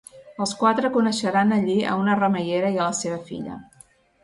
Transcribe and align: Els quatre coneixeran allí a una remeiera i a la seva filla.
Els 0.45 0.53
quatre 0.61 0.89
coneixeran 0.95 1.53
allí 1.59 1.77
a 1.91 1.99
una 2.05 2.17
remeiera 2.23 2.73
i 2.79 2.81
a 2.83 2.91
la 2.91 2.99
seva 3.03 3.23
filla. 3.31 3.63